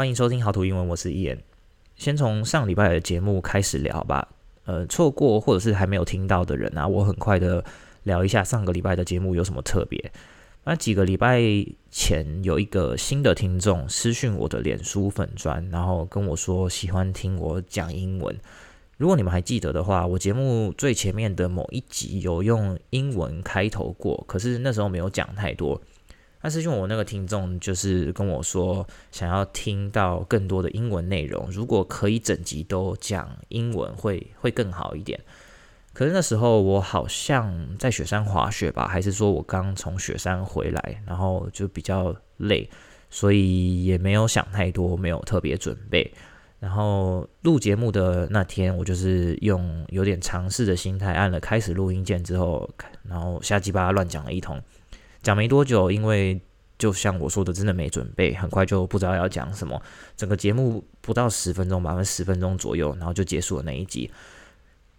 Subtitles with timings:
[0.00, 1.38] 欢迎收听好图英文，我是伊恩。
[1.94, 4.26] 先从上礼拜的节目开始聊吧。
[4.64, 7.62] 呃，错过或者是还没有听到的人啊，我很快的
[8.04, 10.10] 聊一下上个礼拜的节目有什么特别。
[10.64, 11.42] 那几个礼拜
[11.90, 18.34] 前有一个新的听众私讯我的脸书粉专，然后跟我说喜欢听我讲英文。
[18.96, 25.78] 如果你们还记得的话，我节目最前面的某一集有用英文开头过，可是那时候没有讲太多。
[26.42, 35.20] 但是，因为我那个听众就是跟我说，想要听到更多的英文内容，如果可以整集都讲英文，会会更好一点。
[35.92, 42.70] 可是那时候我好像在雪山滑雪吧，还是说我刚从雪山回来，然后就比较累，
[43.10, 46.10] 所以也没有想太多，没有特别准备。
[46.58, 52.70] 然后录节目的那天，我就是用有点尝试的心态，按了开始录音键之后，
[53.02, 54.58] 然后瞎鸡巴乱讲了一通。
[55.22, 56.40] 讲没多久，因为
[56.78, 59.80] 就像我说的，真的没准备，很快就不知道要讲什么。
[60.16, 64.10] 整个节目不到十分钟吧，十分钟左右，然后就结束了那一集。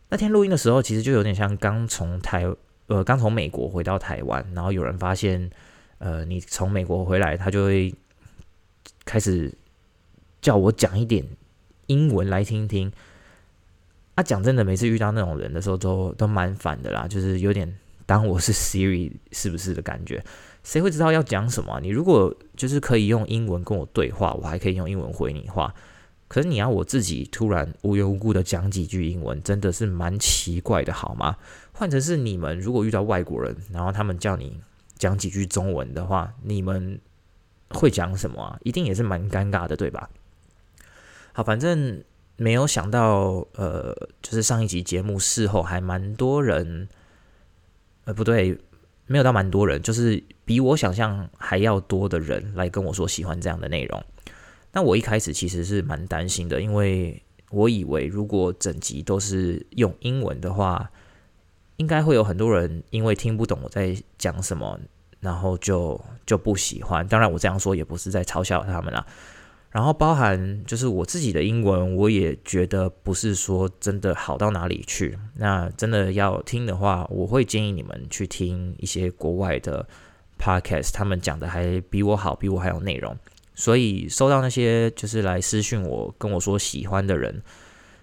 [0.09, 2.45] 那天录音的时候，其实就有点像刚从台
[2.86, 5.49] 呃刚从美国回到台湾，然后有人发现
[5.97, 7.92] 呃你从美国回来，他就会
[9.05, 9.52] 开始
[10.39, 11.25] 叫我讲一点
[11.88, 12.92] 英文来听听。
[14.14, 17.75] 啊，讲真的，每次遇到那种人的时候，都都蛮烦的啦，就是有点。
[18.12, 20.22] 当我是 Siri 是不是的感觉？
[20.66, 21.80] 谁会知道要讲什么？
[21.80, 25.73] 你如果就是可以用英文跟我对话，我还可以用英文回你话。
[26.28, 31.38] 可是你要我自己突然无缘无故的讲几句英文，真的是蛮奇怪的，好吗？
[31.72, 34.59] 换成是你们，如果遇到外国人，然后他们叫你
[34.98, 37.00] 讲几句中文的话，你们
[37.70, 38.59] 会讲什么啊？
[38.64, 40.09] 一定也是蛮尴尬的，对吧？
[41.32, 42.04] 好，反正
[42.36, 46.89] 没有想到，呃，就是上一集节目事后还蛮多人。
[48.05, 48.57] 呃，不对，
[49.07, 54.03] 没有到蛮多人，就是比我想象还要多的人来跟我说喜欢这样的内容。
[54.71, 57.21] 那我一开始其实是蛮担心的，因为
[57.52, 60.89] 我以为如果整集都是用英文的话，
[61.77, 64.80] 应该会有很多人因为听不懂我在讲什么，
[65.20, 67.05] 然后就就不喜欢。
[67.08, 69.05] 当然，我这样说也不是在嘲笑他们啦。
[69.71, 75.17] 然后包含就是我自己的英文，我也觉得不是说真的好到哪里去。
[75.36, 79.87] 那真的要听的话，我会建议你们去听一些国外的
[80.37, 83.17] podcast，他们讲的还比我好，比我还有内容。
[83.55, 87.42] 所以收到那些就是来私讯我跟我说喜欢的人，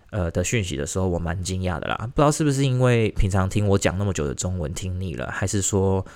[0.09, 2.09] 呃的讯息的时候，我蛮惊讶的啦。
[2.15, 6.06] 不知道是不是因为平常听我讲那么久的中文听腻了，还是说，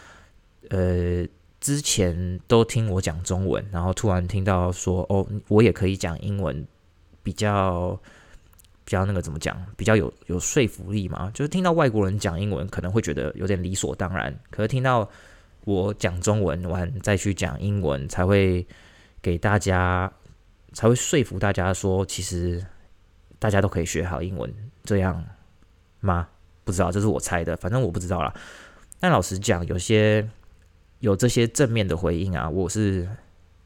[0.70, 1.26] 呃。
[1.62, 6.66] 之前都听我讲中文，然后突然听到说哦，我也可以讲英文，
[7.22, 7.96] 比较
[8.84, 11.30] 比较那个怎么讲，比较有有说服力嘛。
[11.32, 15.08] 就是听到外国人讲英文，可能会觉得有点理所当然，可是听到
[15.64, 18.66] 我讲中文完再去讲英文，才会
[19.22, 20.12] 给大家
[20.72, 22.66] 才会说服大家说，其实
[23.38, 24.52] 大家都可以学好英文，
[24.82, 25.24] 这样
[26.00, 26.26] 吗？
[26.64, 28.34] 不知道，这是我猜的，反正我不知道啦。
[28.98, 30.28] 但老实讲，有些。
[31.02, 33.08] 有这些正面的回应啊，我是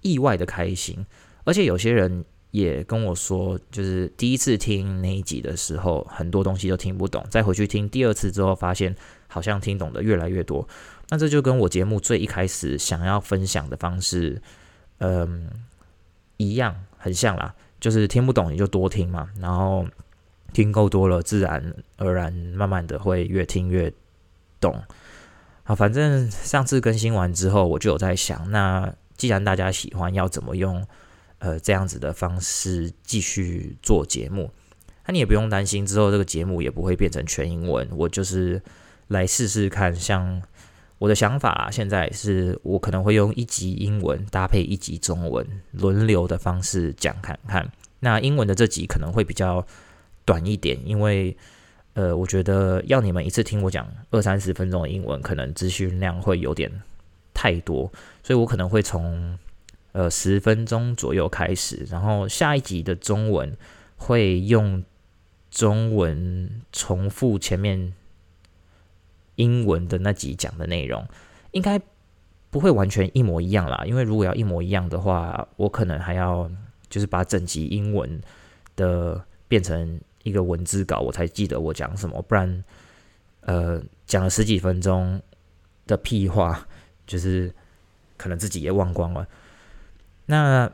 [0.01, 1.05] 意外的开心，
[1.45, 8.97] 而且有些人也跟我说，就是第一次听那一集的时候，很多东西都听不懂，再回去听第二次之后，发现
[9.29, 10.67] 好像听懂的越来越多。
[11.11, 14.41] 那这就跟我节目最一开始想要分享的方式，
[15.01, 15.51] 嗯，
[16.39, 19.87] 一样，很像啦，就是听不懂你就多听嘛，然后
[20.55, 23.93] 听够多了，自然而然慢慢的会越听越
[24.59, 24.83] 懂。
[25.69, 30.87] 好，反正上次更新完之后，我就有在想，那既然大家喜欢，要怎么用
[31.41, 34.49] 呃这样子的方式继续做节目？
[35.07, 37.85] 那你也不用担心，之后这个节目也不会变成全英文。
[37.91, 38.63] 我就是
[39.09, 40.41] 来试试看，像
[40.99, 47.69] 我的想法，现在是我可能会用一集英文搭配一集中文，轮流的方式讲看看。
[47.99, 49.67] 那英文的这集可能会比较
[50.25, 51.37] 短一点，因为。
[51.97, 56.71] 呃，我觉得要你们一次听我讲二三十分钟的英文，可能资讯量会有点
[57.33, 57.91] 太多，
[58.23, 59.39] 所以我可能会从
[59.93, 63.57] 呃十分钟左右开始，然后下一集的中文
[63.97, 64.85] 会用
[65.51, 67.95] 中文重复前面
[69.37, 71.09] 英文的那集讲的内容，
[71.53, 71.81] 应该
[72.51, 76.51] 不会完全一模一样啦，因为如果要一模一样的话，我可能还要
[76.91, 78.21] 就是把整集英文
[78.77, 79.99] 的变成。
[80.27, 82.65] 一个文字稿，我才记得我讲什么，不然，
[83.43, 85.23] 呃，讲了十几分钟
[85.87, 86.67] 的屁话，
[87.07, 87.55] 就是
[88.17, 89.27] 可能自己也忘光了。
[90.27, 90.69] 那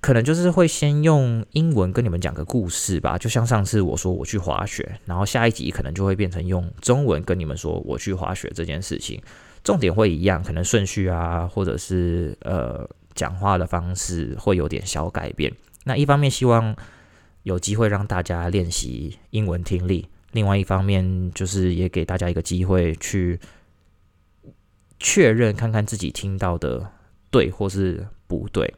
[0.00, 9.22] 可能就是会先用英文跟你们讲个故事吧，就像上次我说我去滑雪，然后下一集可能就会变成用中文跟你们说我去滑雪这件事情，
[9.62, 15.52] 重点会一样，可能顺序啊，或者是呃讲话的方式会有点小改变。
[15.84, 16.74] 那一方面希望
[17.44, 23.38] 有机会让大家练习英文听力，另外一方面就是也给大家一个机会去
[24.98, 26.90] 确认看看自己听到的
[27.30, 28.74] 对或是不对。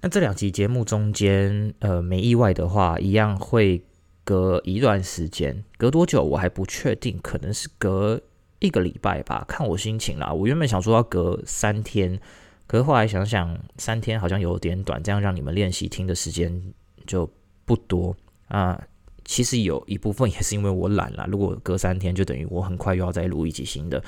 [0.00, 3.82] 那这两集节目中间，呃，没意外的话，一样会
[4.24, 8.20] 隔一段时间，隔多久我还不确定，可能是隔
[8.60, 10.32] 一个礼拜吧，看我心情啦。
[10.32, 12.20] 我原本想说要隔三天。
[12.66, 16.72] 可是后来想想，三天好像有点短，这样让你们练习听的时间
[17.04, 17.28] 就
[17.64, 18.16] 不多
[18.48, 18.80] 啊。
[19.24, 21.24] 其实有一部分也是因为我懒啦。
[21.30, 24.02] 如果隔三天，就等于我很快又要再录一集新的，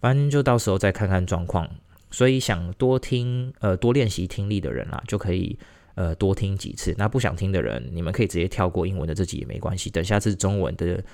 [0.00, 1.68] 反正就到时候再看看状况。
[2.10, 5.58] 所以想多听呃多练习听力的人啦，就可以
[5.96, 6.94] 呃多听几次。
[6.96, 9.90] 那不想听的人，你们可以直接跳过英文的这集也没关系。
[9.90, 11.04] 等下次中文的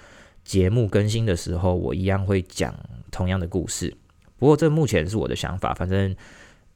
[0.44, 2.72] 节目更新的时候，我一样会讲
[3.10, 3.96] 同样的故事。
[4.38, 6.14] 不过这目前是我的想法，反正。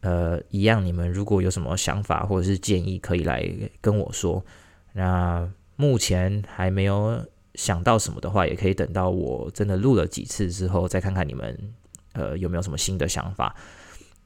[0.00, 3.48] 呃，一样，你们如果有什么想法或者是建议，可以来
[3.80, 4.44] 跟我说。
[4.94, 11.74] 那目前还没有想到什么的话，也可以等到我真的录了几次之后，再看看你们
[12.12, 13.54] 呃有没有什么新的想法。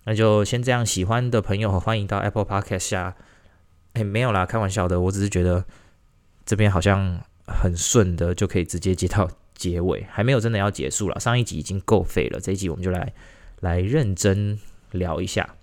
[0.04, 3.16] 那就先这样，喜欢的朋友欢迎到 Apple Podcast 下。
[3.94, 5.64] 哎，没有啦，开玩笑的，我只是觉得
[6.46, 11.18] 这边好像很顺的就可以直接接到结尾，还没有真的要结束了。
[11.18, 13.12] 上一集已经够废了，这一集我们就来
[13.60, 14.58] 来认真
[14.92, 15.56] 聊一下。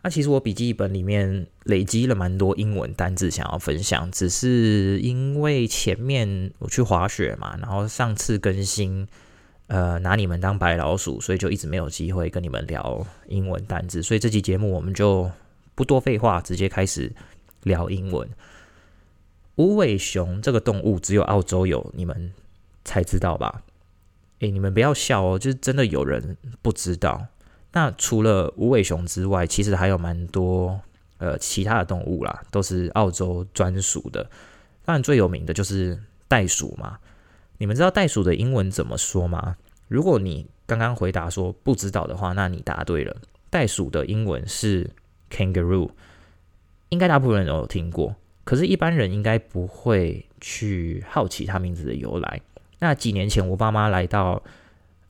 [0.00, 9.06] 那其实我笔记本里面累积了蛮多英文单字想要分享，只是因为前面我去滑雪嘛，然后上次更新，
[9.66, 15.28] 呃，拿你们当白老鼠，所以就一直没有机会跟你们聊英文单字，所以这期节目我们就
[15.74, 17.12] 不多废话，直接开始
[17.64, 18.28] 聊英文。
[19.56, 22.32] 无尾熊这个动物只有澳洲有，你们
[22.84, 23.64] 才知道吧？
[24.38, 27.26] 诶，你们不要笑哦，就是真的有人不知道。
[27.72, 30.80] 那除了无尾熊之外，其实还有蛮多
[31.18, 34.22] 呃其他的动物啦，都是澳洲专属的。
[34.84, 36.98] 当然最有名的就是袋鼠嘛。
[37.58, 39.56] 你们知道袋鼠的英文怎么说吗？
[39.86, 43.14] 如果你刚刚回答说不知道的话，那你答对了。
[43.50, 44.90] 袋鼠的英文是
[45.30, 45.90] kangaroo，
[46.88, 48.16] 应该大部分人都有听过。
[48.44, 52.40] 可是，一般人应该不会去好奇它名字的由来。
[52.78, 54.42] 那几年前，我爸妈来到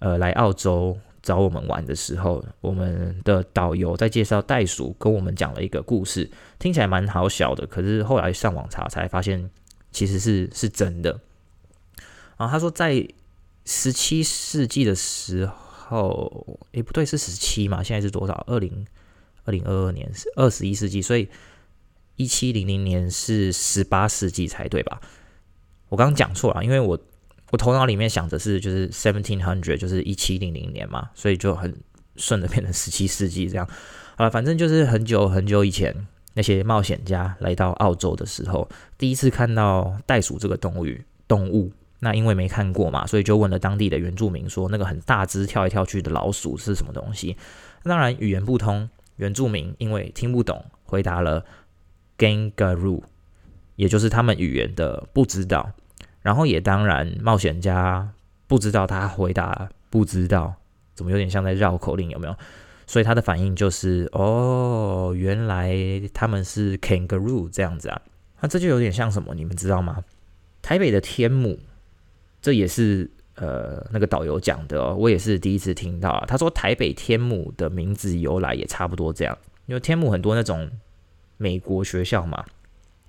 [0.01, 0.99] 呃来澳洲。
[1.29, 7.67] 找我们玩的时候，我们的导游在介绍袋鼠，跟我们讲了一个故事，听起来蛮好笑的。
[7.67, 9.51] 可是后来上网查才发现，
[9.93, 11.21] 其实是是真的。
[12.39, 13.07] 啊，他说在
[13.67, 17.83] 十七世纪的时候，诶，不对，是十七嘛？
[17.83, 18.33] 现在是多少？
[18.47, 18.87] 二零
[19.45, 21.29] 二零二二年是二十一世纪，所以
[22.17, 24.99] 一七零零年是十八世纪才对吧？
[25.91, 26.99] 我刚刚讲错了，因为我。
[27.51, 31.75] 我头脑里面想的是，就是 seventeen hundred，就是一七零零年嘛，所以就很
[32.17, 33.69] 顺着变成十七世纪这样。
[34.17, 40.87] 好了，反正就是很久很久以前，那些冒险家来到澳洲的时候，第一次看到袋鼠这个动物
[41.27, 41.73] 动物。
[42.01, 47.37] 那因为没看过嘛，所以就问了当地的原住民说，那个很大只跳来跳去的老鼠是什么东西？
[47.83, 51.45] 当然语言不通，原住民因为听不懂，回答了
[52.17, 53.03] kangaroo，
[53.75, 55.73] 也就是他们语言的不知道。
[56.21, 58.13] 然后也当然，冒险家
[58.47, 60.55] 不知道他回答不知道，
[60.95, 62.37] 怎么有点像在绕口令，有没有？
[62.87, 65.77] 所以他的反应就是哦，原来
[66.13, 68.03] 他们是 kangaroo 这样子啊。
[68.41, 69.35] 那这就有点像什么？
[69.35, 70.03] 你们知道吗？
[70.61, 71.59] 台北的天母，
[72.41, 76.25] 这也是呃那个导游讲的哦，我也是第一次听到啊。
[76.27, 80.71] 他说台北天母的名字由来也差不多这样，因为天母很多那种
[81.37, 82.45] 美国学校嘛，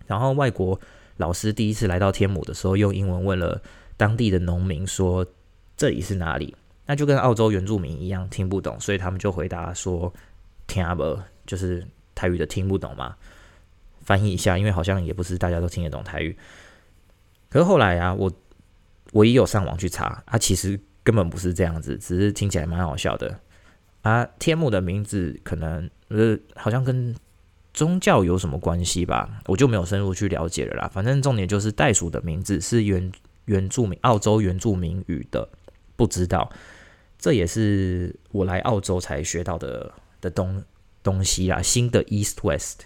[0.05, 0.79] 然后外国。
[1.19, 3.61] 老师第一次来到天母的时候，用英文问了
[3.97, 5.25] 当地的农民说
[5.75, 6.55] ：“这里是哪里？”
[6.87, 10.13] 那就跟澳洲原住民一样听不懂，所以他们就回答说
[10.65, 11.85] ：“听不，就是
[12.15, 13.17] 台语的听不懂嘛。”
[14.01, 16.37] 翻译一下，因为好像也不是大家都听得懂台语。
[17.49, 18.31] 可是后来啊，我
[19.11, 23.37] 我也有上网去查，啊，其实根本不是这样子，只是听起来蛮好笑的
[24.03, 24.25] 啊。
[24.39, 27.13] 天母的名字可能呃，好像跟。
[27.73, 29.41] 宗教有什么关系吧？
[29.45, 30.89] 我就没有深入去了解了啦。
[30.91, 33.11] 反正重点就是袋鼠的名字是原
[33.45, 35.47] 原住民澳洲原住民语的，
[35.95, 36.51] 不知道。
[37.17, 40.63] 这也是我来澳洲才学到的的东
[41.03, 41.61] 东西啦。
[41.61, 42.83] 新的 East West，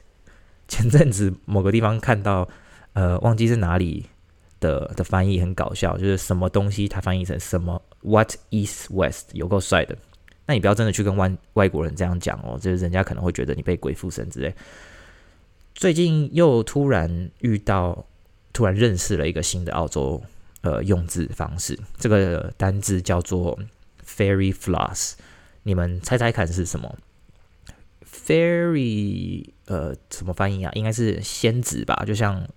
[0.68, 2.50] 前阵子某个地方看到，
[2.94, 4.08] 呃，忘记是哪里
[4.60, 9.96] 的的翻译很搞笑，就是什么东西它翻译成什么 What East West，有够帅的。
[10.46, 14.54] 那你不要真的去跟外外国人这样讲哦，就是人家可能会觉得你被鬼附身之类。
[15.74, 18.06] 最近又突然遇到，
[18.52, 20.22] 突然认识了一个新的澳洲
[20.62, 23.58] 呃用字方式，这个单字叫做
[24.06, 25.14] fairy floss，
[25.64, 26.96] 你们猜猜看是什么
[28.06, 30.72] fairy 呃，怎么翻译啊？
[30.76, 32.48] 应该是仙子吧，就像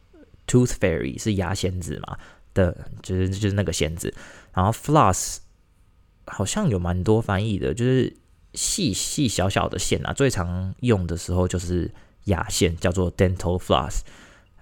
[0.47, 2.19] tooth fairy 是牙仙子嘛
[2.53, 4.13] 的，就是就是那个仙子。
[4.53, 5.39] 然后 floss
[6.27, 8.17] 好像有蛮多翻译的，就是
[8.55, 11.93] 细细小小的线啊，最常用的时候就是
[12.25, 14.01] 牙线，叫做 dental floss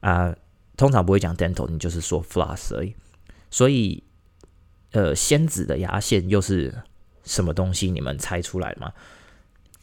[0.00, 0.34] 啊、
[0.76, 2.94] 通常不会讲 dental，你就是说 floss 而已。
[3.50, 4.02] 所以，
[4.92, 6.74] 呃，仙子的牙线又是
[7.24, 7.90] 什么东西？
[7.90, 8.92] 你们猜出来吗？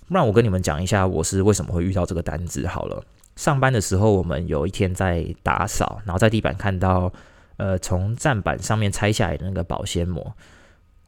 [0.08, 3.04] 不然我跟你们讲一下，我是为什么会遇到这个单子好了。
[3.38, 7.12] 上班的时候，我们有一天在打扫，然后在地板看到，
[7.56, 10.36] 呃，从站板上面拆下来的那个保鲜膜。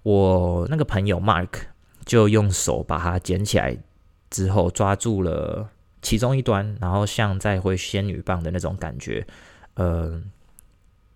[0.04, 1.50] 我那个朋友 Mark
[2.06, 3.78] 就用手把它捡起来
[4.30, 5.70] 之后，抓住了
[6.02, 9.26] 其中一端，然后像在挥仙女棒的那种感觉，
[9.74, 10.22] 呃，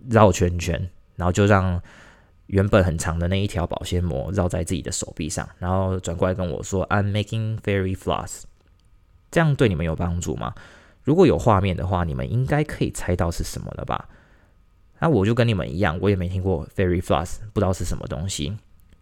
[0.09, 1.81] 绕圈圈，然后就让。
[2.47, 8.43] 原本很长的那一条保鲜膜绕在自己的手臂上，然后转过来跟我说：“I'm making fairy floss。”
[9.29, 10.55] 这样对你们有帮助吗？
[11.03, 14.07] 如果有画面的话，你们应该可以猜到是什么了吧？
[14.99, 18.57] 那我就跟你们一样，我也没听过 fairy floss，不知道是什么东西。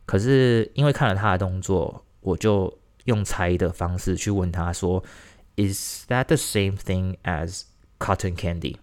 [0.05, 5.03] 可是因为看了他的动作，我就用猜的方式去问他说
[5.55, 7.63] ：“Is that the same thing as
[7.99, 8.77] cotton candy？”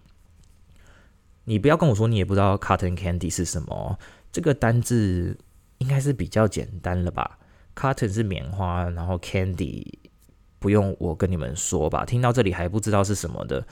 [1.45, 3.97] 你不要跟我说你也不知道 cotton candy 是什么。
[4.31, 5.37] 这个单字
[5.77, 7.37] 应该是比较简单了吧
[7.75, 9.85] ？Cotton 是棉花，然后 Candy
[10.59, 12.05] 不用我跟你们说吧？
[12.05, 13.67] 听到这里还不知道是什么的，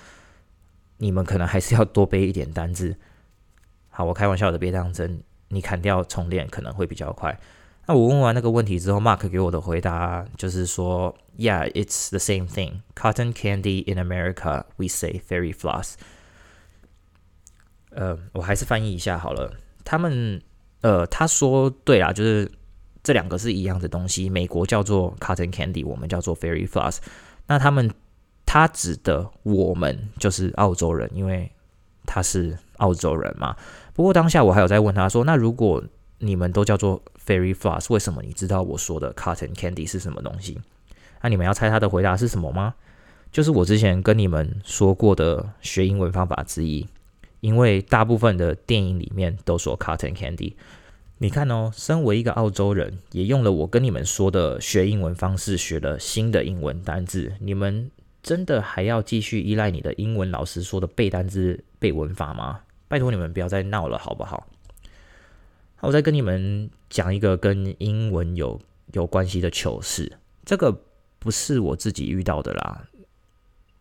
[0.97, 2.95] 你们可能还是要多背一点单字。
[3.89, 5.23] 好，我开玩笑的，别当真。
[5.51, 7.39] 你砍掉重练可能会比较快。
[7.85, 12.81] 那我问完那个问题之后，Mark 给我的回答就是说：“Yeah, it's the same thing.
[12.95, 15.93] Cotton candy in America, we say fairy floss。”
[17.93, 19.53] 呃，我还是翻译一下好了，
[19.83, 20.41] 他们。
[20.83, 22.51] 呃，他说对啊，就是
[23.03, 24.27] 这两个是一样的东西。
[24.27, 26.97] 美国叫做 cotton candy，我们叫做 fairy floss。
[27.45, 27.87] 那他们
[28.47, 31.51] 他指的我们就是澳洲人，因为
[32.07, 33.55] 他是澳洲人嘛。
[34.01, 35.83] 不过当下我还有在问他说，那如果
[36.17, 40.59] 你们都叫做 fairy floss，为什么你知道我说的 cotton candy 是什么东西？
[41.21, 42.73] 那你们要猜他的回答是什么吗？
[43.31, 46.87] 就是我之前跟你们说过的学英文方法之一。
[47.41, 50.55] 因为大部分的电影里面都说 cotton candy，
[51.19, 57.33] 你看哦，身为一个澳洲人，也用了我跟你们说的学英文方式，学了新的英文单字。
[57.39, 57.91] 你们
[58.23, 62.61] 真的还要继续依赖你的英文老师说的背单字、背文法吗？
[62.91, 64.45] 拜托你们不要再闹了，好不好？
[65.79, 68.59] 我再跟你们讲一个跟英文有
[68.91, 70.11] 有关系的糗事，
[70.43, 70.77] 这个
[71.17, 72.83] 不是我自己遇到的啦。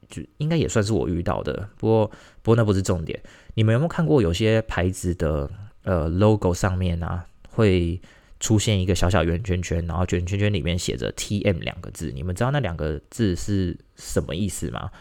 [0.08, 2.06] 就应该也算是我遇到的，不过
[2.40, 3.20] 不过那不是重点。
[3.54, 5.50] 你们有没有看过有些牌子的
[5.82, 8.00] 呃 logo 上面啊，会
[8.38, 12.12] 出现一个小小圆圈圈，然后圆圈圈里面写着 TM 两个字？
[12.12, 14.92] 你们知道那两个字是什么意思吗？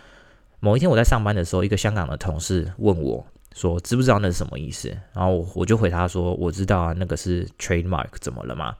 [0.59, 3.25] 某一天我在上班的时候，一个香港的同事问我
[3.59, 8.77] 说：“知不知道那是什么意思？”然后我我就回他说：“我知道啊，那个是 trademark，怎么了吗？”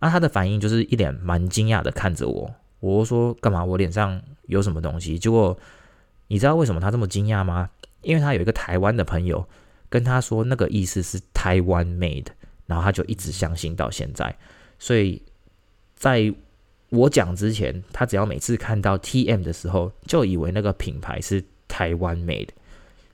[0.00, 2.52] 啊，他的反应就是一脸蛮惊讶的看着我。
[2.80, 3.64] 我说干嘛？
[3.64, 5.16] 我脸上有什么东西？
[5.18, 5.56] 结果
[6.26, 7.70] 你知道为什么他这么惊讶吗？
[8.02, 9.46] 因为他有一个台湾的朋友
[9.88, 12.26] 跟他说那个意思是台湾 made，
[12.66, 14.34] 然后他就一直相信到现在。
[14.78, 15.22] 所以
[15.94, 16.34] 在
[16.88, 22.48] 我讲之前，他只要每次看到 TM 的时候，就以为那个品牌是台湾 made，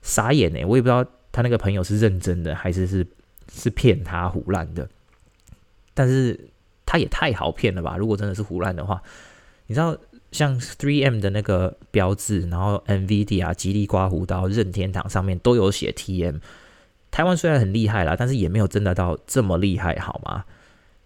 [0.07, 0.63] 傻眼呢。
[0.65, 3.05] 我也不知道他那个朋友是认真的还是是
[3.51, 4.87] 是骗他胡烂的。
[5.93, 6.49] 但是
[6.85, 7.97] 他也太好骗了吧？
[7.97, 9.03] 如果真的是胡烂的话。
[9.69, 9.97] 你知道
[10.31, 16.39] 像 3M 的那个标志，然后 NVD 啊吉利刮胡刀、任天堂上面都有写 TM。
[17.11, 20.45] 台湾虽然很厉害啦，但是也没有真的到这么厉害，好吗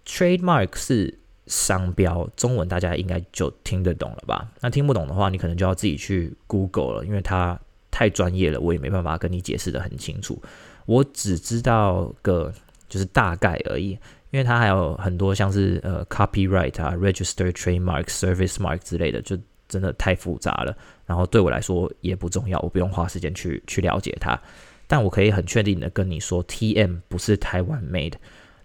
[0.05, 1.17] ？Trademark 是
[1.47, 4.51] 商标，中文大家应该就听得懂了吧？
[4.59, 7.59] 那听不懂的话，你可能就要自己去 Google 了，因为它
[7.91, 10.41] 太专业了，我也没办法跟你解释得很清楚。
[10.85, 12.51] 我只知道个
[12.89, 13.97] 就是大概而已。
[14.31, 20.73] 因为它还有很多像是呃 copyright 啊、register trademark、service mark 之类的，就真的太复杂了。
[21.05, 24.39] 然后对我来说也不重要，我不用花时间去去了解它。
[24.87, 28.13] 但我可以很确定的跟你说，TM 不是台湾 made。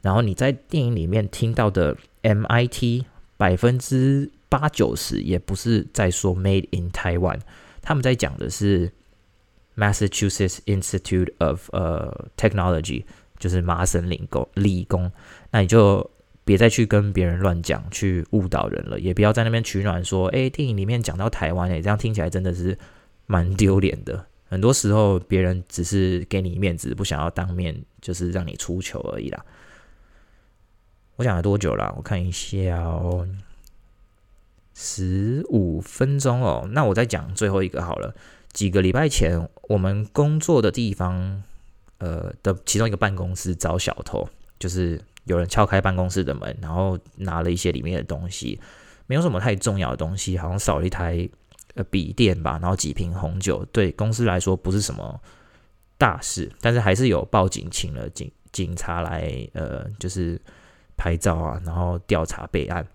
[0.03, 3.05] 然后你在电影里面听到的 MIT，
[3.37, 7.41] 百分之八九十也不是在说 made in Taiwan，
[7.83, 8.93] 他们在讲的是
[9.77, 13.05] Massachusetts Institute of 呃 Technology。
[13.39, 15.13] 就是麻省理工理工，
[15.51, 16.11] 那你就
[16.43, 22.79] 别再去跟别人乱讲，去误导人了，也不要在那边取暖说，哎，电影里面讲到台湾，哎，这样听起来真的是
[23.27, 24.25] 蛮丢脸的。
[24.49, 29.45] 很多时候别人只是给你面子，不想要当面就是让你出糗而已啦。
[31.17, 31.93] 我讲了多久了？
[31.99, 33.29] 我看一下哦，
[34.73, 38.15] 十五分钟哦，那我再讲最后一个好了。
[38.57, 41.43] 几个礼拜前，我们工作的地方，
[41.99, 44.27] 呃的其中一个办公室遭小偷，
[44.59, 48.59] 就是有人敲开办公室的门，然后拿了一些里面的东西，
[49.07, 51.29] 没有什么太重要的东西，好像少了一台
[51.75, 55.21] 呃笔电吧，然后几瓶红酒，对公司来说不是什么
[55.99, 60.41] 大事，但是还是有报警，请了警警察来，呃，就是
[60.97, 62.87] 拍照啊，然后调查备案。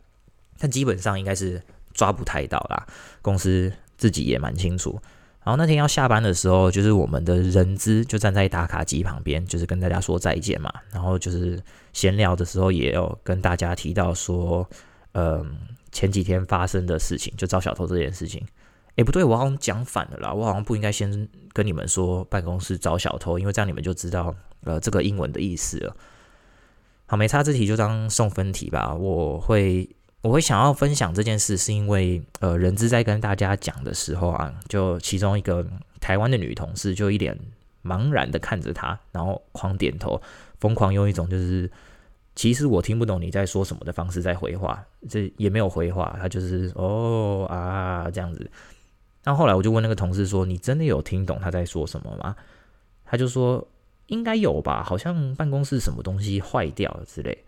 [0.58, 1.62] 但基本上应该是
[1.94, 2.88] 抓不太到啦，
[3.22, 5.00] 公司自己也蛮清楚。
[5.44, 10.72] 然后那天要下班的时候，就是我们的人资就站在打卡机旁边，就是跟大家说再见嘛。
[10.92, 11.60] 然后就是
[11.94, 14.70] 闲聊的时候，也有跟大家提到说，
[15.14, 15.58] 嗯，
[15.92, 18.46] 前几天发生的事情，就招小偷这件事情。
[18.98, 25.96] 诶，不对，我好像讲反了啦，我好像不应该先跟你们说办公室招小偷，因为这样你们就知道呃这个英文的意思了。
[27.08, 29.90] 好，没差，这题就当送分题吧，我会。
[30.22, 35.66] 我会想要分享这件事，是因为呃，人资在跟大家讲的时候啊，就其中一个
[36.00, 37.38] 台湾的女同事就一脸
[37.84, 40.22] 茫然的看着他，然后狂点头，
[40.60, 41.70] 疯狂用一种就是
[42.36, 48.50] 其实我听不懂你在说什么的方式在回话，这也没有回话，他就是哦啊这样子。
[49.24, 52.36] 那后来我就问那个同事说：“你真的有听懂他在说什么吗？”
[53.06, 53.68] 他就说
[54.08, 57.44] ：“应该有吧，好像办公室什么东西坏掉了之类。”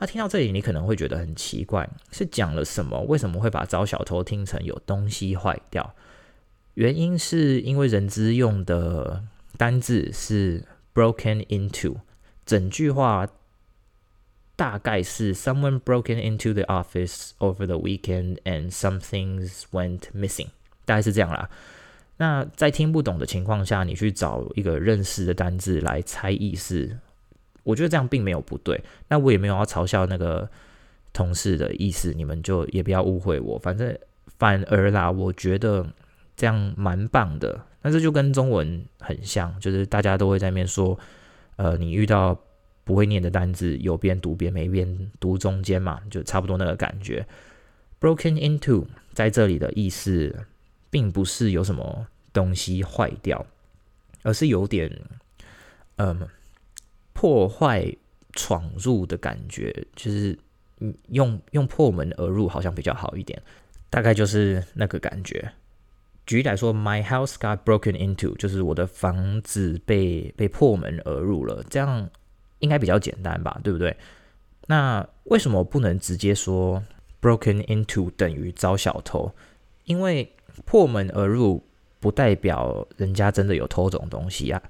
[0.00, 2.98] 那、啊、听到这里，你可能会觉得很奇怪，是讲了什么？
[3.02, 5.94] 为什么会把找小偷听成有东西坏掉？
[6.72, 9.22] 原因是因为人资用的
[9.58, 10.64] 单字是
[10.94, 11.96] broken into，
[12.46, 13.28] 整句话
[14.56, 20.48] 大概是 someone broken into the office over the weekend and some things went missing，
[20.86, 21.50] 大概是这样啦。
[22.16, 26.96] 那在听不懂的情况下，你去找一个认识的单字来猜意思。
[27.62, 30.48] 我觉得这样并没有不对，那我也没有要嘲笑那个
[31.12, 33.58] 同事的意思，你们就也不要误会我。
[33.58, 33.96] 反正
[34.38, 35.86] 反而啦，我觉得
[36.36, 37.66] 这样蛮棒的。
[37.82, 40.98] 但是就跟中文很像，就是大家都会在那边说，
[41.56, 42.38] 呃，你遇到
[42.84, 47.26] 不会念的单字，有边读边没边读中间嘛，就差不多那个感觉。
[48.00, 50.46] Broken into 在这里的意思，
[50.90, 53.46] 并不是有什么东西坏掉，
[54.22, 54.90] 而是有点，
[55.96, 56.28] 嗯。
[57.20, 57.94] 破坏
[58.32, 60.38] 闯入的感觉，就是
[61.08, 63.38] 用用破门而入好像比较好一点，
[63.90, 65.52] 大概就是那个感觉。
[66.24, 72.08] 举例来说，My house got broken into，就是我的房子被被破门而入了，这样
[72.60, 73.94] 应该比较简单吧，对不对？
[74.66, 76.82] 那为什么不能直接说
[77.20, 79.30] broken into 等于遭小偷？
[79.84, 80.32] 因为
[80.64, 81.62] 破门而入
[82.00, 84.62] 不代表人家真的有偷这种东西啊。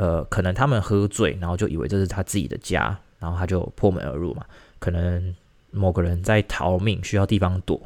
[0.00, 4.46] 呃，可能他们喝醉，然后就以为这是他自己的家，然后他就破门而入嘛。
[4.78, 5.36] 可能
[5.70, 7.78] 某个人在逃命，需要地方躲，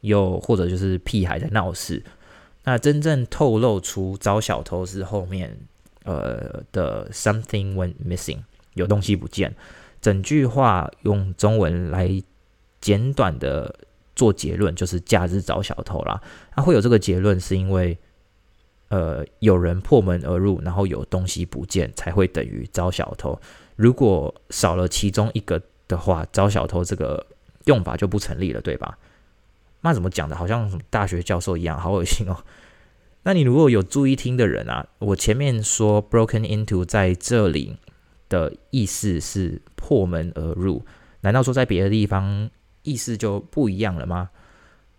[0.00, 2.02] 又或者就是屁孩在闹事。
[2.64, 5.56] 那真正透露出遭小偷是后面
[6.02, 8.38] 呃的 something went missing，
[8.74, 9.54] 有东西不见。
[10.00, 12.10] 整句话用中文来
[12.80, 13.72] 简短的
[14.16, 16.20] 做结论，就是假日找小偷啦。
[16.56, 17.96] 那会有这个结论，是因为。
[18.92, 23.40] 呃，有人破门而入，然后有东西不见，才会等于招小偷。
[23.74, 27.26] 如果少了其中一个的话，招小偷这个
[27.64, 28.98] 用法就不成立了，对吧？
[29.80, 30.36] 那怎么讲的？
[30.36, 32.36] 好像大学教授一样，好恶心哦。
[33.24, 37.78] 那你如果有注意听的人啊，我前面说 broken into 在这里
[38.28, 40.84] 的意思是破门而入，
[41.22, 42.50] 难道说在别的地方
[42.82, 44.28] 意思就不一样了吗？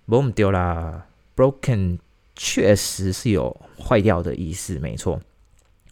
[0.07, 1.99] 不用丢啦，broken。
[2.35, 5.21] 确实是有坏掉的意思，没错。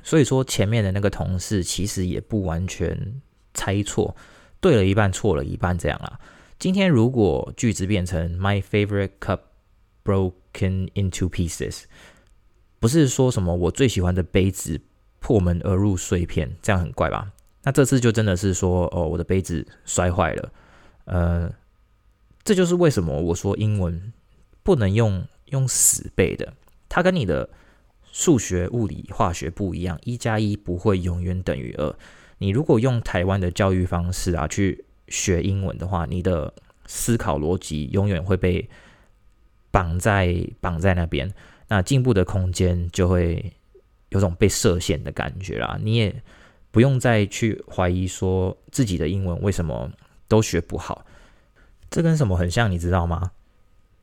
[0.03, 3.21] 所以说前面的那个同事其实也不完全
[3.53, 4.15] 猜错，
[4.59, 6.19] 对了一半，错了一半这样啊。
[6.57, 9.39] 今天如果句子变成 My favorite cup
[10.03, 11.83] broken into pieces，
[12.79, 14.81] 不是说什么我最喜欢的杯子
[15.19, 17.31] 破门而入碎片，这样很怪吧？
[17.63, 20.51] 那这次就真的是说哦，我的杯子摔坏了。
[21.05, 21.53] 呃，
[22.43, 24.11] 这就是为什么我说英文
[24.63, 25.23] 不能用。
[25.51, 26.53] 用死背的，
[26.89, 27.49] 它跟你的
[28.11, 31.95] 数学、物理、化学不一样，一加一不会永远等于二。
[32.39, 36.53] 你如果用台湾的教育方式啊去学英文的话，你的
[36.87, 38.67] 思考逻辑永远会被
[39.69, 41.31] 绑在绑在那边，
[41.67, 43.53] 那进步的空间就会
[44.09, 45.77] 有种被设限的感觉啦。
[45.81, 46.23] 你也
[46.71, 49.89] 不用再去怀疑说自己的英文为什么
[50.27, 51.05] 都学不好，
[51.89, 53.31] 这跟什么很像，你知道吗？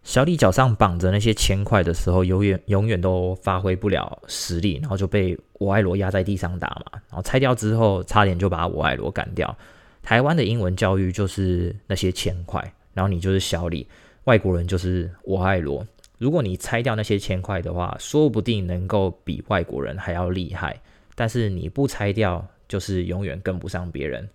[0.09, 6.93] 小李脚上绑着那些铅块的时候，永远永远都发挥不了实力，然后就被我爱罗压在地上打嘛。
[7.11, 9.55] 然后拆掉之后，差点就把我爱罗干掉。
[10.03, 12.59] 台湾的英文教育就是那些铅块，
[12.95, 13.87] 然后你就是小李。
[14.25, 15.87] 外国人就是我爱罗。
[16.17, 20.81] 如果你拆掉那些铅块的话，说不定能够比外国人还要厉害。
[21.15, 24.27] 但是你不拆掉，就是永远跟不上别人。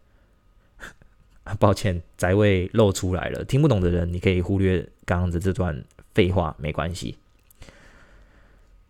[1.59, 3.43] 抱歉，宅位露出来了。
[3.43, 7.17] 听不懂的人，你可以忽略刚刚的这段废话，没关系。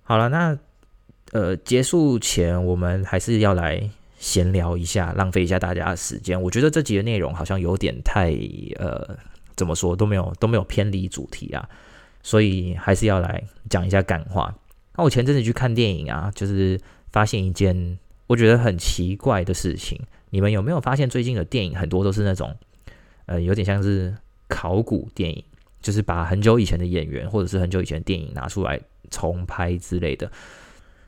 [0.04, 0.58] 好了，那
[1.32, 3.89] 呃，结束前我们还是要来
[4.20, 6.39] 闲聊一下，浪费一下大家的时间。
[6.39, 8.32] 我觉得这集的内容好像有点太
[8.76, 9.18] 呃，
[9.56, 11.68] 怎么说都没有都没有偏离主题啊。
[12.22, 14.54] 所以还是要来讲一下感话。
[14.96, 16.80] 那我前阵子去看电影啊，就是
[17.12, 20.00] 发现一件我觉得很奇怪的事情。
[20.34, 22.56] 你们有没有发现最近的电影很多都是那种，
[23.28, 24.12] 呃，有点像是
[24.48, 25.43] 考古电影，
[25.80, 30.32] 就是把很久以前的演员或者是很久以前的电影拿出来重拍之类的。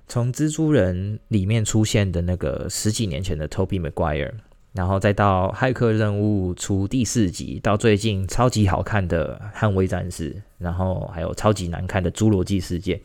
[0.07, 4.31] 从蜘蛛人里面出现的那个十几年前的 Toby Maguire。
[4.73, 13.01] 然后再到骇客任务出第四集，到最近超级好看的捍卫战士，然后还有超级难看的侏罗纪世界，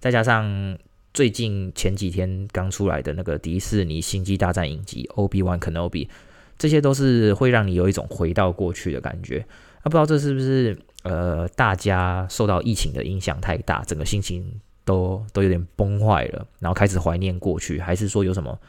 [0.00, 0.76] 再加上
[1.16, 6.10] 最近前几天刚出来的那个迪士尼星际大战影集 Obi-Wan Kenobi，
[6.58, 9.38] 这些都是会让你有一种回到过去的感觉。
[9.78, 18.60] 啊，不知道这是不是呃大家受到疫情的影响太大，整个心情都都有点崩坏了，然后开始怀念过去，还是说有什么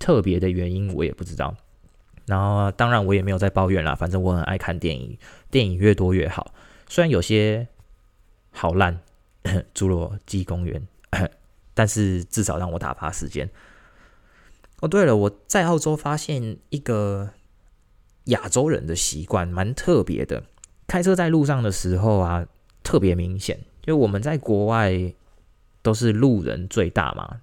[0.00, 1.54] 特别的原因，我也不知道。
[2.26, 5.16] 然后，当然我也没有在抱怨啦，反正我很爱看电影，
[5.48, 6.52] 电影越多越好。
[6.88, 7.68] 虽然有些
[8.50, 8.98] 好烂，
[9.72, 10.80] 《侏罗纪公园》，
[11.74, 13.50] 但是至少让我打发时间。
[14.80, 17.30] 哦，对了，我在澳洲发现一个
[18.24, 20.44] 亚洲人的习惯，蛮特别的。
[20.86, 22.46] 开车在路上的时候啊，
[22.82, 25.12] 特别明显，因为我们在国外
[25.82, 27.40] 都是路人最大嘛，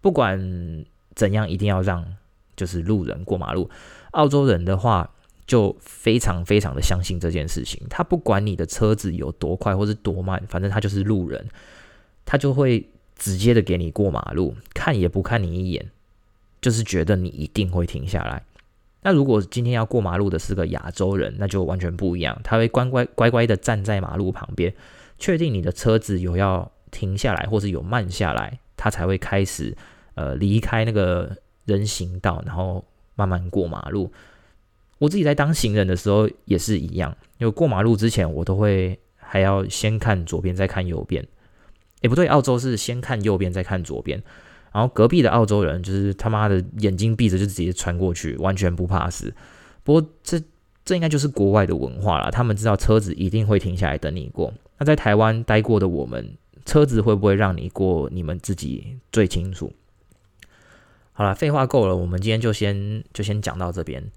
[0.00, 2.16] 不管怎样，一定要让。
[2.56, 3.70] 就是路人过马路，
[4.10, 5.14] 澳洲人的话
[5.46, 7.80] 就非常非常的相信这件事情。
[7.88, 11.48] 他不管你的车子有多快或是多慢，反正他就是路人，
[12.26, 12.86] 他就会
[13.20, 15.88] 直接的给你过马路，看也不看你一眼，
[16.60, 18.42] 就是觉得你一定会停下来。
[19.02, 24.74] 那如果今天要过马路的是个亚洲人，那就完全不一样，他会乖乖乖乖的站在马路旁边，
[25.18, 29.76] 确定你的车子有要停下来或是有慢下来，他才会开始
[30.14, 31.36] 呃离开那个。
[31.66, 34.10] 人行道，然后慢慢过马路。
[34.98, 41.24] 我自己在当行人的时候也是一样，因为过马路之前，我都会还要先看左边，再看右边。
[42.00, 44.22] 诶，不对，澳洲是先看右边，再看左边。
[44.72, 49.34] 然后隔壁的澳洲人就是他妈的眼睛闭着就直接穿过去，完全不怕死。
[49.82, 50.40] 不过这
[50.84, 54.54] 这应该就是国外的文化了，他们知道车子一定会停下来等你过。
[54.78, 59.72] 那在台湾待过的我们，车子会不会让你过，你们自己最清楚。
[61.12, 64.10] 好了，废话够了，我们今天就先就先讲到这边，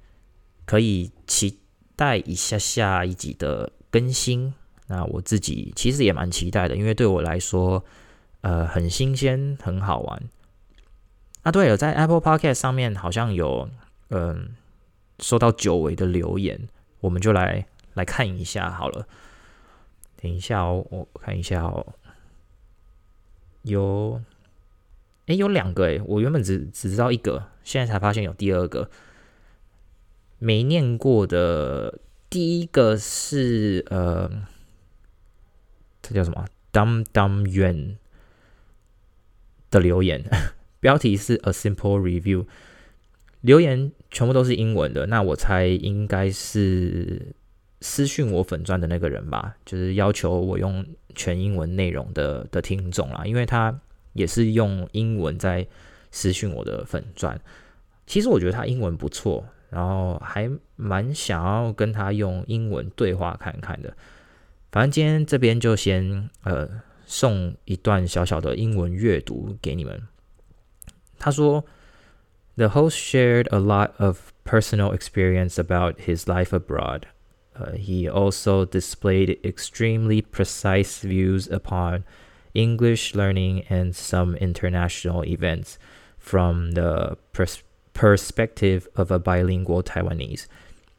[0.66, 1.60] 可以期
[1.96, 4.54] 待一下下一集的更新。
[4.94, 7.84] 那我自己其实也蛮期待的，因为对我来说，
[8.42, 10.22] 呃，很新鲜，很好玩。
[11.42, 13.68] 啊，对了，在 Apple Podcast 上面好像有
[14.10, 14.50] 嗯、
[15.18, 16.68] 收到久违的留言，
[17.00, 19.08] 我们就来来看一下好了。
[20.22, 21.96] 等一下哦，我看一下哦，
[23.64, 24.22] 有。
[25.26, 28.92] 诶，有两个诶，我原本只只知道一个，现在才发现有第二个
[30.38, 31.98] 没念过的。
[32.30, 34.28] 第一个是呃，
[36.14, 37.96] 叫什么 “dumb Dum Yuan
[39.70, 40.24] 的留言，
[40.80, 42.46] 标题是 A Simple Review，
[43.42, 45.08] 留言全部都是英文的。
[45.08, 47.34] 那我猜应该是
[47.82, 53.80] 私讯我粉钻的那个人吧，就是要求我用全英文内容的的听众啦，因为他。
[54.16, 55.66] 也是用英文在
[56.12, 57.36] 私讯我的粉钻，
[58.06, 63.92] 其实我觉得他英文不错，然后还蛮想要跟他用英文对话看看的。
[64.73, 66.69] 反正今天这边就先呃
[67.07, 70.03] 送一段小小的英文阅读给你们。
[71.19, 71.65] 他说：“
[72.57, 77.03] The host shared a lot of personal experience about his life abroad.
[77.55, 82.03] Uh, he also displayed extremely precise views upon.”
[82.55, 85.79] English learning and some international events
[86.19, 87.63] from the pers
[87.95, 90.47] perspective of a bilingual Taiwanese.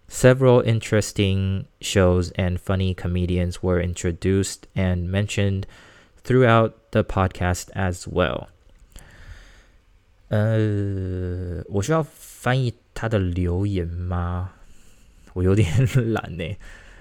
[0.08, 5.66] Several interesting shows and funny comedians were introduced and mentioned
[6.22, 8.48] throughout the podcast as well.
[10.28, 14.52] 呃，我需要翻译他的留言吗？
[15.32, 15.66] 我有点
[16.12, 16.56] 懒呢，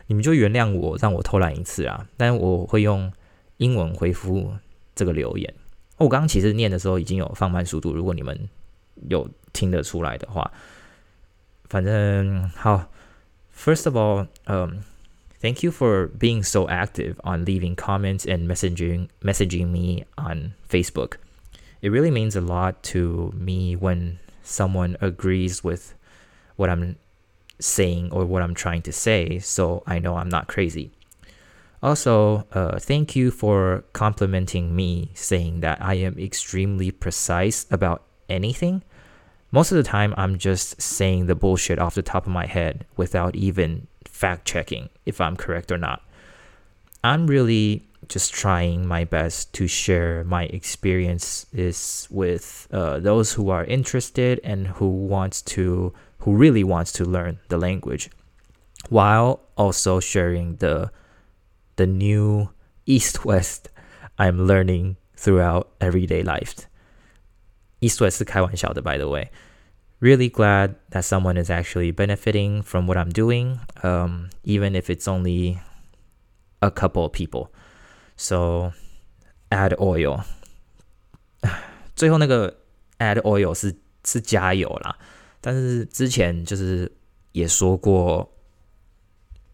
[0.07, 2.07] 你们就原谅我，让我偷懒一次啊！
[2.17, 3.11] 但我会用。
[3.57, 4.51] 英文回复
[4.95, 5.53] 这个留言，
[5.97, 8.49] 我刚刚其实念的时候已经有放慢速度，如果你们
[9.07, 10.51] 有听得出来的话，
[11.69, 12.91] 反正好。
[13.53, 14.83] First of all, um,
[15.43, 21.17] Thank you for being so active on leaving comments and messaging messaging me on Facebook.
[21.81, 25.95] It really means a lot to me when someone agrees with
[26.55, 26.95] what I'm
[27.59, 30.91] saying or what I'm trying to say, so I know I'm not crazy.
[31.81, 38.81] Also, uh, thank you for complimenting me, saying that I am extremely precise about anything.
[39.53, 42.87] Most of the time, I'm just saying the bullshit off the top of my head
[42.97, 46.01] without even fact checking if I'm correct or not.
[47.03, 53.63] I'm really just trying my best to share my experiences with uh, those who are
[53.65, 58.09] interested and who wants to who really wants to learn the language
[58.89, 60.89] while also sharing the
[61.75, 62.49] the new
[62.87, 63.69] east west
[64.17, 66.67] I'm learning throughout everyday life.
[67.83, 69.28] East west 是开玩笑的 by the way
[70.00, 75.09] really glad that someone is actually benefiting from what I'm doing, um, even if it's
[75.09, 75.59] only
[76.61, 77.48] a couple of people.
[78.16, 78.72] So
[79.50, 80.22] add oil.
[81.96, 82.57] 最后那个
[82.98, 84.96] add oil 是是加油啦，
[85.40, 86.90] 但是之前就是
[87.33, 88.31] 也说过，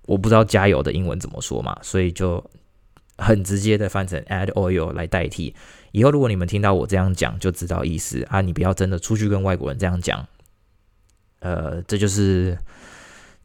[0.06, 2.44] 我不知道加油的英文怎么说嘛，所以就
[3.16, 5.54] 很直接的翻成 add oil 来代替。
[5.91, 10.27] 以后如果你们听到我这样讲，就知道意思啊，你不要真的出去跟外国人这样讲。
[11.39, 12.57] 呃，这就是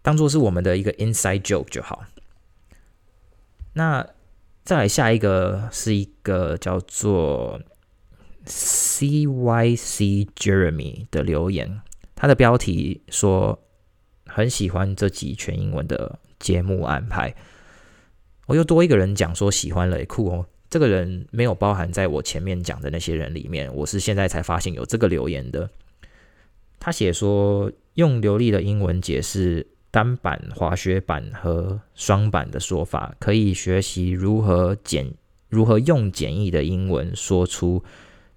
[0.03, 2.05] 当做是我们的一个 inside joke 就好。
[3.73, 4.07] 那
[4.65, 7.61] 再来下一个是一个叫做
[8.47, 11.81] CYC Jeremy 的留言，
[12.15, 13.63] 他的标题说
[14.27, 17.35] 很喜欢这集全英文的节目安排。
[18.47, 20.47] 我又多一个人讲说喜欢了，也酷哦。
[20.75, 25.71] 这个人没有包含在我前面讲的那些人里面，我是现在才发现有这个留言的。
[26.81, 27.71] 他写说。
[27.95, 35.15] 用流利的英文解释单板、滑雪板和双板的说法，可以学习如何简
[35.49, 37.85] 如何用简易的英文说出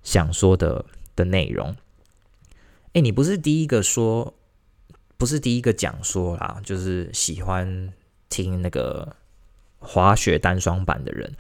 [0.04, 1.76] 想说的的内容。
[2.94, 4.36] 诶，你不是第一个说，
[5.18, 7.92] 不是第一个讲说啦，就是喜欢
[8.30, 9.16] 听那个
[9.80, 11.34] 滑雪单双板的人，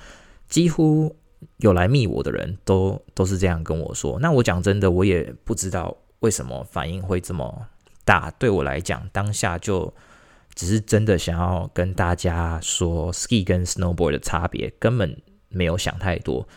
[0.48, 1.16] 几乎
[1.58, 4.20] 有来密我的人都都是这样跟我说。
[4.20, 7.68] 那我讲真的，我也不知道为什么反应会这么。
[8.06, 9.94] 大对我来讲，当下就
[10.56, 16.48] 只是真的想要跟大家说 ski 跟 snowboard 的差别，根本没有想太多。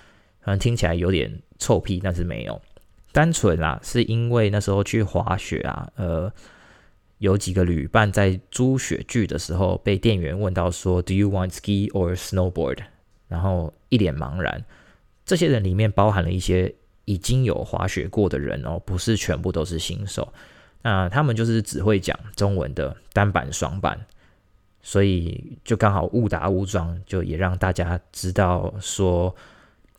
[0.44, 2.62] 可能听起来有点臭屁，但是没有，
[3.11, 6.33] 单纯啊，是因为那时候去滑雪啊，呃，
[7.18, 12.79] 有几个旅伴在租雪具的时候，被店员问到说 “Do you want ski or snowboard？”
[13.31, 14.62] 然后一脸茫然。
[15.25, 16.75] 这些人里面包含了一些
[17.07, 20.31] 已经有滑雪过的人哦，不是全部都是新手。
[20.83, 24.01] 那他们就是只会讲中文的单板、双板，
[24.83, 29.35] 所以就刚好误打误撞，就也让大家知道说，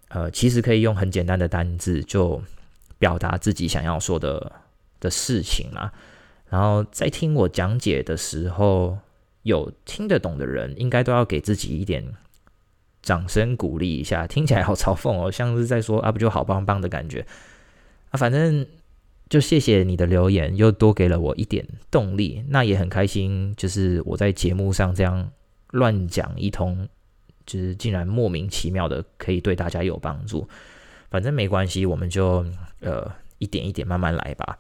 [0.10, 2.42] 呃，其实可以用很简单的单字就
[2.98, 4.52] 表达自己想要说的
[5.00, 5.94] 的事情啦。
[6.50, 8.98] 然后在听我讲解的时候，
[9.44, 12.04] 有听得懂的人，应该都要给自己一点
[13.02, 14.28] 掌声鼓励一下。
[14.28, 17.26] 听起来好嘲讽哦，像是在说啊，不就好棒棒的感觉
[18.10, 18.66] 啊，反正。
[19.32, 22.44] 就谢谢你的留言，又多给了我一点动力。
[22.50, 25.32] 那也很开心，就是我在节目上这样
[25.70, 26.86] 乱讲一通，
[27.46, 30.46] 就是竟然莫名其妙的可以对大家有帮助。
[31.10, 32.46] 反正没关系，我们就
[32.82, 34.60] 呃一点一点慢慢来吧。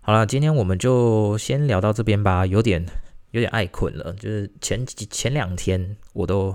[0.00, 2.44] 好了，今天我们就先聊到这边吧。
[2.44, 2.84] 有点
[3.30, 6.52] 有点爱困了，就是前几前两天我都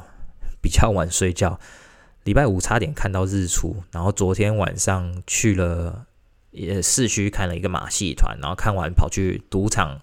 [0.61, 1.59] 比较晚睡觉，
[2.23, 6.05] 礼拜五差点看到日出，然后昨天晚上去了。
[6.51, 10.01] 也市区看了一个马戏团，然后看完跑去赌场，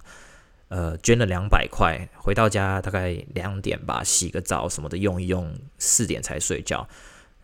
[0.69, 6.89] 呃，捐了两百块，回到家大概两点吧，洗个澡什么的用一用，四点才睡觉。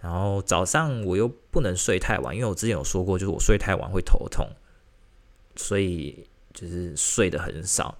[0.00, 4.48] 然后早上我又不能睡太晚，因为我之前有说过，就是我睡太晚会头痛，
[5.56, 7.98] 所以就是睡得很少。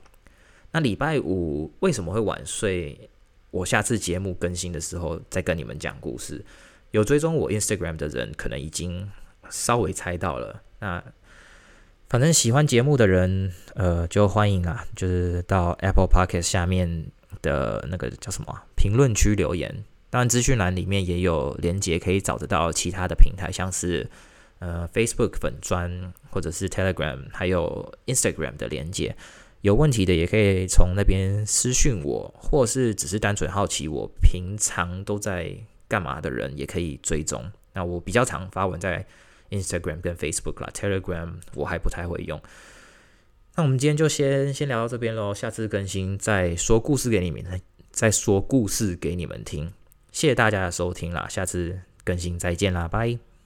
[0.71, 3.11] 那礼拜五为什么会晚睡？
[3.53, 6.45] 我下次节目更新的时候再跟你们讲故事。
[6.91, 9.09] 有追踪我 Instagram 的人，可能已经
[9.49, 10.63] 稍微猜到了。
[10.81, 11.03] 那
[12.09, 17.07] 反正喜欢节目的人，呃，就欢迎啊，就是到 Apple Podcast 下面
[17.41, 19.85] 的那个叫什么评论区留言。
[20.11, 24.11] 当然，资讯栏里面也有连接，可以找得到其他的平台，像是
[24.59, 29.17] 呃 Facebook 粉专，或者是 Telegram，还有 Instagram 的连接。
[29.63, 35.57] 有问题的也可以从那边私讯我，或是只是单纯好奇我平常都在
[35.89, 37.51] 干嘛的人，也可以追踪。
[37.73, 39.07] 那我比较常发文在。
[39.53, 42.41] Instagram 跟 Facebook 啦，Telegram 我还不太会用。
[43.55, 49.71] 那我们今天就先先聊到这边喽，下次更新再说故事给你们再说故事给你们听。
[50.11, 53.32] 谢谢大家的收听啦，下次更新再见啦，拜。